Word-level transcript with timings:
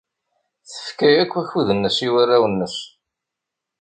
Tefka 0.69 1.09
akk 1.23 1.33
akud-nnes 1.41 1.97
i 2.05 2.07
warraw-nnes. 2.13 2.77